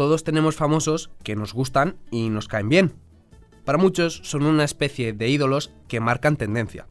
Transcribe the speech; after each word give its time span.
Todos 0.00 0.24
tenemos 0.24 0.56
famosos 0.56 1.10
que 1.22 1.36
nos 1.36 1.52
gustan 1.52 1.96
y 2.10 2.30
nos 2.30 2.48
caen 2.48 2.70
bien. 2.70 2.94
Para 3.66 3.76
muchos 3.76 4.22
son 4.24 4.44
una 4.44 4.64
especie 4.64 5.12
de 5.12 5.28
ídolos 5.28 5.72
que 5.88 6.00
marcan 6.00 6.36
tendencia. 6.36 6.86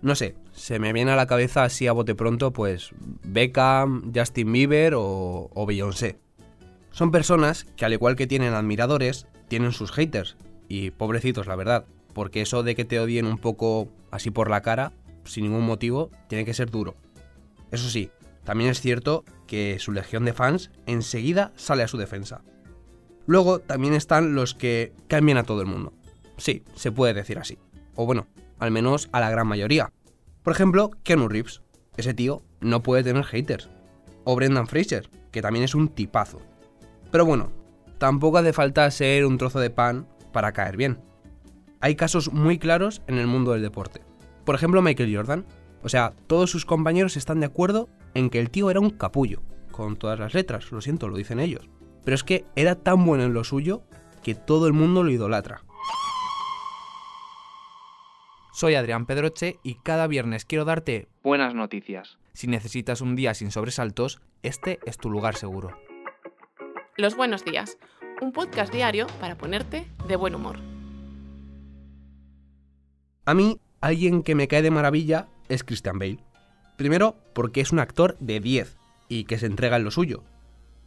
No 0.00 0.14
sé, 0.14 0.36
se 0.52 0.78
me 0.78 0.92
viene 0.92 1.10
a 1.10 1.16
la 1.16 1.26
cabeza 1.26 1.64
así 1.64 1.88
a 1.88 1.92
bote 1.92 2.14
pronto 2.14 2.52
pues 2.52 2.90
Beckham, 3.24 4.12
Justin 4.14 4.52
Bieber 4.52 4.94
o, 4.94 5.50
o 5.52 5.66
Beyoncé. 5.66 6.20
Son 6.92 7.10
personas 7.10 7.64
que 7.76 7.84
al 7.84 7.92
igual 7.92 8.14
que 8.14 8.26
tienen 8.26 8.54
admiradores, 8.54 9.26
tienen 9.48 9.72
sus 9.72 9.90
haters. 9.90 10.36
Y 10.68 10.92
pobrecitos, 10.92 11.48
la 11.48 11.56
verdad. 11.56 11.84
Porque 12.14 12.42
eso 12.42 12.62
de 12.62 12.76
que 12.76 12.84
te 12.84 13.00
odien 13.00 13.26
un 13.26 13.38
poco 13.38 13.88
así 14.12 14.30
por 14.30 14.50
la 14.50 14.62
cara, 14.62 14.92
sin 15.24 15.44
ningún 15.44 15.66
motivo, 15.66 16.10
tiene 16.28 16.44
que 16.44 16.54
ser 16.54 16.70
duro. 16.70 16.94
Eso 17.72 17.88
sí, 17.88 18.10
también 18.50 18.70
es 18.70 18.80
cierto 18.80 19.24
que 19.46 19.78
su 19.78 19.92
legión 19.92 20.24
de 20.24 20.32
fans 20.32 20.72
enseguida 20.84 21.52
sale 21.54 21.84
a 21.84 21.86
su 21.86 21.98
defensa. 21.98 22.42
Luego 23.24 23.60
también 23.60 23.94
están 23.94 24.34
los 24.34 24.56
que 24.56 24.92
cambian 25.06 25.38
a 25.38 25.44
todo 25.44 25.60
el 25.60 25.68
mundo. 25.68 25.92
Sí, 26.36 26.64
se 26.74 26.90
puede 26.90 27.14
decir 27.14 27.38
así. 27.38 27.58
O 27.94 28.06
bueno, 28.06 28.26
al 28.58 28.72
menos 28.72 29.08
a 29.12 29.20
la 29.20 29.30
gran 29.30 29.46
mayoría. 29.46 29.92
Por 30.42 30.52
ejemplo, 30.52 30.90
Keanu 31.04 31.28
Reeves. 31.28 31.62
Ese 31.96 32.12
tío 32.12 32.42
no 32.60 32.82
puede 32.82 33.04
tener 33.04 33.22
haters. 33.22 33.70
O 34.24 34.34
Brendan 34.34 34.66
Fraser, 34.66 35.08
que 35.30 35.42
también 35.42 35.64
es 35.64 35.76
un 35.76 35.86
tipazo. 35.86 36.42
Pero 37.12 37.24
bueno, 37.24 37.52
tampoco 37.98 38.38
hace 38.38 38.52
falta 38.52 38.90
ser 38.90 39.26
un 39.26 39.38
trozo 39.38 39.60
de 39.60 39.70
pan 39.70 40.08
para 40.32 40.50
caer 40.50 40.76
bien. 40.76 40.98
Hay 41.80 41.94
casos 41.94 42.32
muy 42.32 42.58
claros 42.58 43.00
en 43.06 43.16
el 43.18 43.28
mundo 43.28 43.52
del 43.52 43.62
deporte. 43.62 44.00
Por 44.44 44.56
ejemplo, 44.56 44.82
Michael 44.82 45.14
Jordan. 45.14 45.46
O 45.82 45.88
sea, 45.88 46.12
todos 46.26 46.50
sus 46.50 46.66
compañeros 46.66 47.16
están 47.16 47.40
de 47.40 47.46
acuerdo 47.46 47.88
en 48.14 48.30
que 48.30 48.40
el 48.40 48.50
tío 48.50 48.70
era 48.70 48.80
un 48.80 48.90
capullo. 48.90 49.42
Con 49.70 49.96
todas 49.96 50.18
las 50.18 50.34
letras, 50.34 50.70
lo 50.72 50.80
siento, 50.80 51.08
lo 51.08 51.16
dicen 51.16 51.40
ellos. 51.40 51.68
Pero 52.04 52.14
es 52.14 52.24
que 52.24 52.44
era 52.54 52.74
tan 52.74 53.04
bueno 53.04 53.24
en 53.24 53.32
lo 53.32 53.44
suyo 53.44 53.82
que 54.22 54.34
todo 54.34 54.66
el 54.66 54.72
mundo 54.72 55.02
lo 55.02 55.10
idolatra. 55.10 55.62
Soy 58.52 58.74
Adrián 58.74 59.06
Pedroche 59.06 59.58
y 59.62 59.76
cada 59.76 60.06
viernes 60.06 60.44
quiero 60.44 60.66
darte 60.66 61.08
buenas 61.22 61.54
noticias. 61.54 62.18
Si 62.34 62.46
necesitas 62.46 63.00
un 63.00 63.16
día 63.16 63.32
sin 63.32 63.50
sobresaltos, 63.50 64.20
este 64.42 64.80
es 64.84 64.98
tu 64.98 65.08
lugar 65.08 65.36
seguro. 65.36 65.78
Los 66.96 67.16
buenos 67.16 67.44
días, 67.44 67.78
un 68.20 68.32
podcast 68.32 68.72
diario 68.72 69.06
para 69.18 69.38
ponerte 69.38 69.86
de 70.06 70.16
buen 70.16 70.34
humor. 70.34 70.58
A 73.24 73.32
mí, 73.32 73.58
alguien 73.80 74.22
que 74.22 74.34
me 74.34 74.48
cae 74.48 74.60
de 74.60 74.70
maravilla 74.70 75.28
es 75.50 75.64
Christian 75.64 75.98
Bale. 75.98 76.24
Primero, 76.76 77.16
porque 77.34 77.60
es 77.60 77.72
un 77.72 77.78
actor 77.78 78.16
de 78.20 78.40
10 78.40 78.78
y 79.08 79.24
que 79.24 79.38
se 79.38 79.46
entrega 79.46 79.76
en 79.76 79.84
lo 79.84 79.90
suyo. 79.90 80.22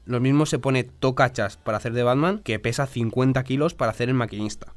Lo 0.05 0.19
mismo 0.19 0.45
se 0.47 0.59
pone 0.59 0.83
tocachas 0.83 1.57
para 1.57 1.77
hacer 1.77 1.93
de 1.93 2.03
Batman 2.03 2.39
que 2.39 2.57
pesa 2.57 2.87
50 2.87 3.43
kilos 3.43 3.75
para 3.75 3.91
hacer 3.91 4.09
el 4.09 4.15
maquinista. 4.15 4.73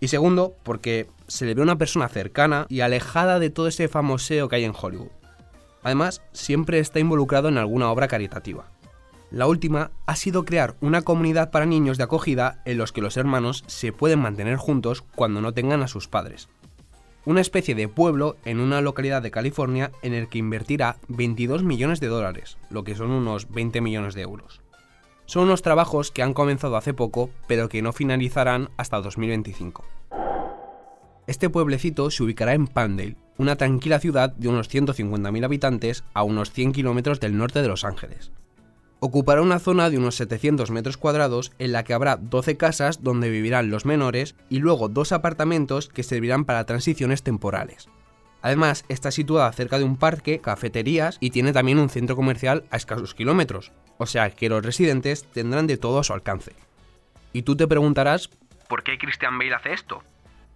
Y 0.00 0.08
segundo, 0.08 0.54
porque 0.62 1.08
se 1.26 1.44
le 1.44 1.54
ve 1.54 1.62
una 1.62 1.76
persona 1.76 2.08
cercana 2.08 2.66
y 2.68 2.80
alejada 2.80 3.40
de 3.40 3.50
todo 3.50 3.66
ese 3.66 3.88
famoseo 3.88 4.48
que 4.48 4.56
hay 4.56 4.64
en 4.64 4.74
Hollywood. 4.80 5.10
Además, 5.82 6.22
siempre 6.32 6.78
está 6.78 7.00
involucrado 7.00 7.48
en 7.48 7.58
alguna 7.58 7.90
obra 7.90 8.08
caritativa. 8.08 8.66
La 9.30 9.46
última 9.46 9.90
ha 10.06 10.16
sido 10.16 10.44
crear 10.44 10.76
una 10.80 11.02
comunidad 11.02 11.50
para 11.50 11.66
niños 11.66 11.98
de 11.98 12.04
acogida 12.04 12.62
en 12.64 12.78
los 12.78 12.92
que 12.92 13.02
los 13.02 13.16
hermanos 13.16 13.64
se 13.66 13.92
pueden 13.92 14.20
mantener 14.20 14.56
juntos 14.56 15.02
cuando 15.02 15.40
no 15.40 15.52
tengan 15.52 15.82
a 15.82 15.88
sus 15.88 16.08
padres. 16.08 16.48
Una 17.28 17.42
especie 17.42 17.74
de 17.74 17.88
pueblo 17.88 18.38
en 18.46 18.58
una 18.58 18.80
localidad 18.80 19.20
de 19.20 19.30
California 19.30 19.92
en 20.00 20.14
el 20.14 20.30
que 20.30 20.38
invertirá 20.38 20.96
22 21.08 21.62
millones 21.62 22.00
de 22.00 22.06
dólares, 22.06 22.56
lo 22.70 22.84
que 22.84 22.94
son 22.94 23.10
unos 23.10 23.50
20 23.50 23.82
millones 23.82 24.14
de 24.14 24.22
euros. 24.22 24.62
Son 25.26 25.42
unos 25.42 25.60
trabajos 25.60 26.10
que 26.10 26.22
han 26.22 26.32
comenzado 26.32 26.78
hace 26.78 26.94
poco, 26.94 27.28
pero 27.46 27.68
que 27.68 27.82
no 27.82 27.92
finalizarán 27.92 28.70
hasta 28.78 29.02
2025. 29.02 29.84
Este 31.26 31.50
pueblecito 31.50 32.10
se 32.10 32.22
ubicará 32.22 32.54
en 32.54 32.66
Pandale, 32.66 33.18
una 33.36 33.56
tranquila 33.56 34.00
ciudad 34.00 34.30
de 34.30 34.48
unos 34.48 34.70
150.000 34.70 35.44
habitantes 35.44 36.04
a 36.14 36.22
unos 36.22 36.50
100 36.52 36.72
kilómetros 36.72 37.20
del 37.20 37.36
norte 37.36 37.60
de 37.60 37.68
Los 37.68 37.84
Ángeles. 37.84 38.32
Ocupará 39.00 39.42
una 39.42 39.60
zona 39.60 39.90
de 39.90 39.98
unos 39.98 40.16
700 40.16 40.72
metros 40.72 40.96
cuadrados 40.96 41.52
en 41.60 41.70
la 41.70 41.84
que 41.84 41.94
habrá 41.94 42.16
12 42.16 42.56
casas 42.56 43.02
donde 43.04 43.30
vivirán 43.30 43.70
los 43.70 43.84
menores 43.84 44.34
y 44.48 44.58
luego 44.58 44.88
dos 44.88 45.12
apartamentos 45.12 45.88
que 45.88 46.02
servirán 46.02 46.44
para 46.44 46.66
transiciones 46.66 47.22
temporales. 47.22 47.88
Además, 48.42 48.84
está 48.88 49.10
situada 49.10 49.52
cerca 49.52 49.78
de 49.78 49.84
un 49.84 49.96
parque, 49.96 50.40
cafeterías 50.40 51.16
y 51.20 51.30
tiene 51.30 51.52
también 51.52 51.78
un 51.78 51.90
centro 51.90 52.16
comercial 52.16 52.64
a 52.70 52.76
escasos 52.76 53.14
kilómetros, 53.14 53.72
o 53.98 54.06
sea 54.06 54.30
que 54.30 54.48
los 54.48 54.64
residentes 54.64 55.24
tendrán 55.24 55.66
de 55.66 55.76
todo 55.76 56.00
a 56.00 56.04
su 56.04 56.12
alcance. 56.12 56.52
Y 57.32 57.42
tú 57.42 57.56
te 57.56 57.68
preguntarás, 57.68 58.30
¿por 58.68 58.82
qué 58.82 58.98
Christian 58.98 59.38
Bale 59.38 59.54
hace 59.54 59.72
esto? 59.72 60.02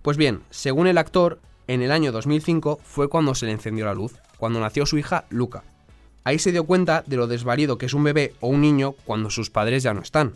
Pues 0.03 0.16
bien, 0.16 0.42
según 0.50 0.88
el 0.88 0.98
actor, 0.98 1.41
en 1.69 1.82
el 1.82 1.92
año 1.92 2.10
2005 2.10 2.80
fue 2.82 3.09
cuando 3.09 3.36
se 3.36 3.47
le 3.47 3.53
encendió 3.53 3.84
la 3.84 3.94
luz, 3.94 4.14
cuando 4.36 4.59
nació 4.59 4.84
su 4.84 4.98
hija 4.98 5.26
Luca. 5.30 5.62
Ahí 6.25 6.38
se 6.38 6.53
dio 6.53 6.65
cuenta 6.65 7.03
de 7.06 7.16
lo 7.16 7.27
desvalido 7.27 7.78
que 7.78 7.87
es 7.87 7.94
un 7.94 8.05
bebé 8.05 8.34
o 8.41 8.49
un 8.49 8.60
niño 8.60 8.93
cuando 9.05 9.31
sus 9.31 9.50
padres 9.50 9.83
ya 9.83 9.94
no 9.94 10.03
están. 10.03 10.34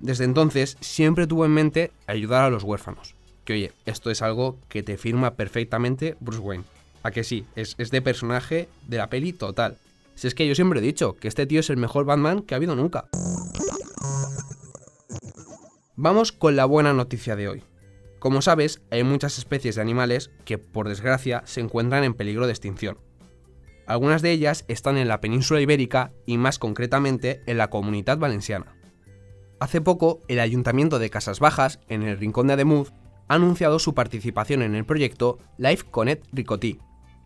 Desde 0.00 0.24
entonces 0.24 0.76
siempre 0.80 1.26
tuvo 1.26 1.44
en 1.44 1.52
mente 1.52 1.90
ayudar 2.06 2.44
a 2.44 2.50
los 2.50 2.62
huérfanos. 2.62 3.14
Que 3.44 3.54
oye, 3.54 3.72
esto 3.86 4.10
es 4.10 4.22
algo 4.22 4.58
que 4.68 4.82
te 4.82 4.96
firma 4.96 5.34
perfectamente 5.34 6.16
Bruce 6.20 6.40
Wayne. 6.40 6.64
A 7.02 7.10
que 7.10 7.24
sí, 7.24 7.44
es, 7.56 7.74
es 7.78 7.90
de 7.90 8.02
personaje 8.02 8.68
de 8.86 8.96
la 8.96 9.08
peli 9.08 9.32
total. 9.32 9.76
Si 10.14 10.26
es 10.26 10.34
que 10.34 10.46
yo 10.46 10.54
siempre 10.54 10.80
he 10.80 10.82
dicho 10.82 11.14
que 11.16 11.28
este 11.28 11.46
tío 11.46 11.60
es 11.60 11.70
el 11.70 11.76
mejor 11.76 12.04
Batman 12.04 12.42
que 12.42 12.54
ha 12.54 12.56
habido 12.56 12.74
nunca. 12.74 13.08
Vamos 15.96 16.32
con 16.32 16.56
la 16.56 16.64
buena 16.64 16.92
noticia 16.92 17.36
de 17.36 17.48
hoy. 17.48 17.64
Como 18.18 18.42
sabes, 18.42 18.80
hay 18.90 19.04
muchas 19.04 19.38
especies 19.38 19.76
de 19.76 19.82
animales 19.82 20.30
que, 20.44 20.58
por 20.58 20.88
desgracia, 20.88 21.42
se 21.44 21.60
encuentran 21.60 22.04
en 22.04 22.14
peligro 22.14 22.46
de 22.46 22.52
extinción. 22.52 22.98
Algunas 23.88 24.20
de 24.20 24.32
ellas 24.32 24.66
están 24.68 24.98
en 24.98 25.08
la 25.08 25.22
península 25.22 25.62
ibérica 25.62 26.12
y 26.26 26.36
más 26.36 26.58
concretamente 26.58 27.40
en 27.46 27.56
la 27.56 27.70
comunidad 27.70 28.18
valenciana. 28.18 28.76
Hace 29.60 29.80
poco, 29.80 30.20
el 30.28 30.40
Ayuntamiento 30.40 30.98
de 30.98 31.08
Casas 31.08 31.40
Bajas, 31.40 31.80
en 31.88 32.02
el 32.02 32.18
Rincón 32.18 32.48
de 32.48 32.52
Ademuz, 32.52 32.92
ha 33.28 33.36
anunciado 33.36 33.78
su 33.78 33.94
participación 33.94 34.60
en 34.60 34.74
el 34.74 34.84
proyecto 34.84 35.38
Life 35.56 35.86
Connect 35.90 36.26
Ricotí, 36.32 36.80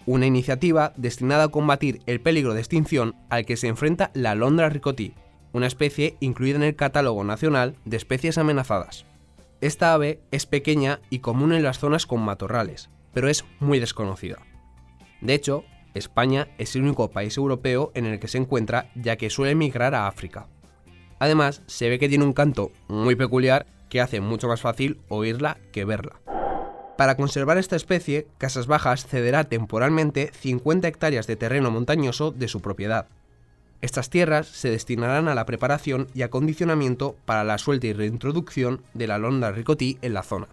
una 0.06 0.26
iniciativa 0.26 0.92
destinada 0.96 1.44
a 1.44 1.48
combatir 1.48 2.00
el 2.06 2.20
peligro 2.20 2.54
de 2.54 2.60
extinción 2.60 3.16
al 3.28 3.44
que 3.44 3.56
se 3.56 3.66
enfrenta 3.66 4.12
la 4.14 4.30
alondra 4.30 4.68
ricotí, 4.68 5.14
una 5.52 5.66
especie 5.66 6.16
incluida 6.20 6.56
en 6.56 6.62
el 6.62 6.76
Catálogo 6.76 7.24
Nacional 7.24 7.74
de 7.84 7.96
Especies 7.96 8.38
Amenazadas. 8.38 9.04
Esta 9.60 9.94
ave 9.94 10.20
es 10.30 10.46
pequeña 10.46 11.00
y 11.10 11.18
común 11.18 11.52
en 11.52 11.64
las 11.64 11.80
zonas 11.80 12.06
con 12.06 12.20
matorrales, 12.22 12.88
pero 13.12 13.28
es 13.28 13.44
muy 13.58 13.80
desconocida. 13.80 14.38
De 15.20 15.34
hecho, 15.34 15.64
España 15.94 16.48
es 16.58 16.74
el 16.76 16.82
único 16.82 17.10
país 17.10 17.36
europeo 17.36 17.92
en 17.94 18.06
el 18.06 18.18
que 18.18 18.28
se 18.28 18.38
encuentra 18.38 18.90
ya 18.94 19.16
que 19.16 19.30
suele 19.30 19.54
migrar 19.54 19.94
a 19.94 20.06
África. 20.06 20.48
Además, 21.18 21.62
se 21.66 21.88
ve 21.88 21.98
que 21.98 22.08
tiene 22.08 22.24
un 22.24 22.32
canto 22.32 22.72
muy 22.88 23.14
peculiar 23.14 23.66
que 23.88 24.00
hace 24.00 24.20
mucho 24.20 24.48
más 24.48 24.60
fácil 24.60 25.00
oírla 25.08 25.58
que 25.70 25.84
verla. 25.84 26.20
Para 26.96 27.16
conservar 27.16 27.58
esta 27.58 27.76
especie, 27.76 28.26
Casas 28.38 28.66
Bajas 28.66 29.06
cederá 29.06 29.44
temporalmente 29.44 30.30
50 30.32 30.88
hectáreas 30.88 31.26
de 31.26 31.36
terreno 31.36 31.70
montañoso 31.70 32.30
de 32.30 32.48
su 32.48 32.60
propiedad. 32.60 33.06
Estas 33.80 34.10
tierras 34.10 34.46
se 34.46 34.70
destinarán 34.70 35.26
a 35.26 35.34
la 35.34 35.44
preparación 35.44 36.06
y 36.14 36.22
acondicionamiento 36.22 37.16
para 37.24 37.44
la 37.44 37.58
suelta 37.58 37.88
y 37.88 37.92
reintroducción 37.92 38.82
de 38.94 39.08
la 39.08 39.18
londa 39.18 39.50
ricotí 39.50 39.98
en 40.02 40.14
la 40.14 40.22
zona. 40.22 40.48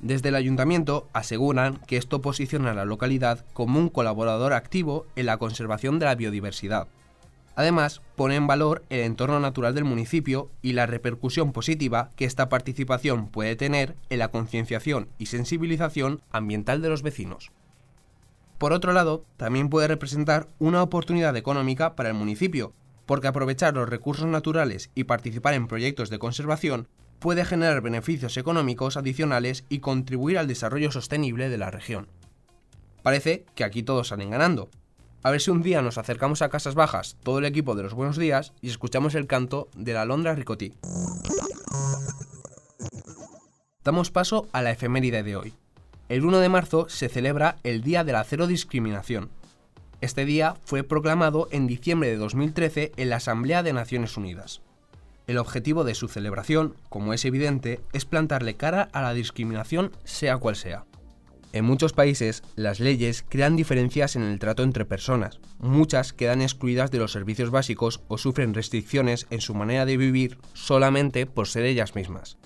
Desde 0.00 0.28
el 0.28 0.34
ayuntamiento 0.34 1.08
aseguran 1.12 1.78
que 1.86 1.96
esto 1.96 2.20
posiciona 2.20 2.72
a 2.72 2.74
la 2.74 2.84
localidad 2.84 3.44
como 3.52 3.78
un 3.78 3.88
colaborador 3.88 4.52
activo 4.52 5.06
en 5.16 5.26
la 5.26 5.38
conservación 5.38 5.98
de 5.98 6.06
la 6.06 6.14
biodiversidad, 6.14 6.88
Además, 7.56 8.02
pone 8.16 8.36
en 8.36 8.46
valor 8.46 8.84
el 8.90 9.00
entorno 9.00 9.40
natural 9.40 9.74
del 9.74 9.84
municipio 9.84 10.50
y 10.60 10.74
la 10.74 10.84
repercusión 10.84 11.52
positiva 11.52 12.10
que 12.14 12.26
esta 12.26 12.50
participación 12.50 13.28
puede 13.28 13.56
tener 13.56 13.96
en 14.10 14.18
la 14.18 14.28
concienciación 14.28 15.08
y 15.16 15.26
sensibilización 15.26 16.20
ambiental 16.30 16.82
de 16.82 16.90
los 16.90 17.02
vecinos. 17.02 17.50
Por 18.58 18.74
otro 18.74 18.92
lado, 18.92 19.24
también 19.38 19.70
puede 19.70 19.88
representar 19.88 20.48
una 20.58 20.82
oportunidad 20.82 21.34
económica 21.34 21.96
para 21.96 22.10
el 22.10 22.14
municipio, 22.14 22.74
porque 23.06 23.28
aprovechar 23.28 23.72
los 23.74 23.88
recursos 23.88 24.26
naturales 24.26 24.90
y 24.94 25.04
participar 25.04 25.54
en 25.54 25.66
proyectos 25.66 26.10
de 26.10 26.18
conservación 26.18 26.88
puede 27.18 27.44
generar 27.44 27.80
beneficios 27.80 28.36
económicos 28.36 28.96
adicionales 28.96 29.64
y 29.68 29.80
contribuir 29.80 30.38
al 30.38 30.46
desarrollo 30.46 30.90
sostenible 30.90 31.48
de 31.48 31.58
la 31.58 31.70
región. 31.70 32.08
Parece 33.02 33.44
que 33.54 33.64
aquí 33.64 33.82
todos 33.82 34.08
salen 34.08 34.30
ganando, 34.30 34.68
a 35.26 35.30
ver 35.30 35.40
si 35.40 35.50
un 35.50 35.60
día 35.60 35.82
nos 35.82 35.98
acercamos 35.98 36.40
a 36.40 36.50
Casas 36.50 36.76
Bajas, 36.76 37.16
todo 37.24 37.40
el 37.40 37.46
equipo 37.46 37.74
de 37.74 37.82
los 37.82 37.94
Buenos 37.94 38.16
Días, 38.16 38.52
y 38.62 38.68
escuchamos 38.68 39.16
el 39.16 39.26
canto 39.26 39.68
de 39.76 39.92
la 39.92 40.04
Londra 40.04 40.36
Ricotí. 40.36 40.72
Damos 43.82 44.12
paso 44.12 44.48
a 44.52 44.62
la 44.62 44.70
efeméride 44.70 45.24
de 45.24 45.34
hoy. 45.34 45.54
El 46.08 46.24
1 46.24 46.38
de 46.38 46.48
marzo 46.48 46.88
se 46.88 47.08
celebra 47.08 47.56
el 47.64 47.82
Día 47.82 48.04
de 48.04 48.12
la 48.12 48.22
Cero 48.22 48.46
Discriminación. 48.46 49.30
Este 50.00 50.24
día 50.24 50.54
fue 50.64 50.84
proclamado 50.84 51.48
en 51.50 51.66
diciembre 51.66 52.08
de 52.08 52.16
2013 52.18 52.92
en 52.96 53.10
la 53.10 53.16
Asamblea 53.16 53.64
de 53.64 53.72
Naciones 53.72 54.16
Unidas. 54.16 54.60
El 55.26 55.38
objetivo 55.38 55.82
de 55.82 55.96
su 55.96 56.06
celebración, 56.06 56.76
como 56.88 57.12
es 57.12 57.24
evidente, 57.24 57.80
es 57.92 58.04
plantarle 58.04 58.54
cara 58.54 58.88
a 58.92 59.02
la 59.02 59.12
discriminación 59.12 59.90
sea 60.04 60.38
cual 60.38 60.54
sea. 60.54 60.84
En 61.52 61.64
muchos 61.64 61.92
países, 61.92 62.44
las 62.54 62.78
leyes 62.78 63.24
crean 63.28 63.56
diferencias 63.56 64.14
en 64.14 64.22
el 64.22 64.38
trato 64.38 64.62
entre 64.62 64.84
personas. 64.84 65.40
Muchas 65.58 66.12
quedan 66.12 66.42
excluidas 66.42 66.90
de 66.90 66.98
los 66.98 67.12
servicios 67.12 67.50
básicos 67.50 68.02
o 68.08 68.18
sufren 68.18 68.54
restricciones 68.54 69.26
en 69.30 69.40
su 69.40 69.54
manera 69.54 69.84
de 69.84 69.96
vivir 69.96 70.38
solamente 70.52 71.26
por 71.26 71.48
ser 71.48 71.64
ellas 71.64 71.94
mismas. 71.94 72.38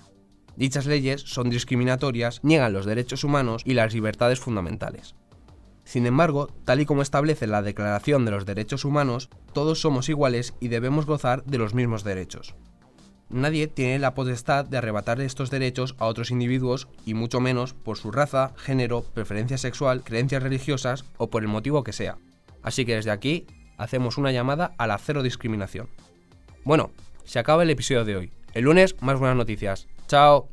Dichas 0.55 0.85
leyes 0.85 1.21
son 1.21 1.49
discriminatorias, 1.49 2.39
niegan 2.43 2.73
los 2.73 2.85
derechos 2.85 3.23
humanos 3.23 3.61
y 3.65 3.73
las 3.73 3.93
libertades 3.93 4.39
fundamentales. 4.39 5.15
Sin 5.83 6.05
embargo, 6.05 6.47
tal 6.65 6.79
y 6.79 6.85
como 6.85 7.01
establece 7.01 7.47
la 7.47 7.61
Declaración 7.61 8.25
de 8.25 8.31
los 8.31 8.45
Derechos 8.45 8.85
Humanos, 8.85 9.29
todos 9.53 9.81
somos 9.81 10.09
iguales 10.09 10.53
y 10.59 10.69
debemos 10.69 11.05
gozar 11.05 11.43
de 11.43 11.57
los 11.57 11.73
mismos 11.73 12.03
derechos. 12.03 12.55
Nadie 13.31 13.67
tiene 13.67 13.97
la 13.97 14.13
potestad 14.13 14.65
de 14.65 14.77
arrebatar 14.77 15.21
estos 15.21 15.49
derechos 15.49 15.95
a 15.99 16.05
otros 16.05 16.31
individuos 16.31 16.89
y 17.05 17.13
mucho 17.13 17.39
menos 17.39 17.73
por 17.73 17.97
su 17.97 18.11
raza, 18.11 18.53
género, 18.57 19.03
preferencia 19.03 19.57
sexual, 19.57 20.03
creencias 20.03 20.43
religiosas 20.43 21.05
o 21.17 21.29
por 21.29 21.41
el 21.41 21.47
motivo 21.47 21.83
que 21.83 21.93
sea. 21.93 22.17
Así 22.61 22.85
que 22.85 22.95
desde 22.95 23.11
aquí 23.11 23.47
hacemos 23.77 24.17
una 24.17 24.33
llamada 24.33 24.73
a 24.77 24.85
la 24.85 24.97
cero 24.97 25.23
discriminación. 25.23 25.87
Bueno, 26.65 26.91
se 27.23 27.39
acaba 27.39 27.63
el 27.63 27.69
episodio 27.69 28.03
de 28.03 28.17
hoy. 28.17 28.31
El 28.53 28.65
lunes 28.65 28.95
más 29.01 29.17
buenas 29.17 29.37
noticias. 29.37 29.87
Chao. 30.07 30.49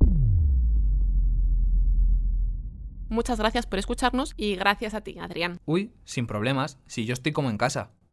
Muchas 3.08 3.40
gracias 3.40 3.66
por 3.66 3.80
escucharnos 3.80 4.34
y 4.36 4.54
gracias 4.54 4.94
a 4.94 5.00
ti, 5.00 5.18
Adrián. 5.18 5.58
Uy, 5.64 5.92
sin 6.04 6.28
problemas, 6.28 6.78
si 6.86 7.06
yo 7.06 7.14
estoy 7.14 7.32
como 7.32 7.50
en 7.50 7.58
casa. 7.58 7.90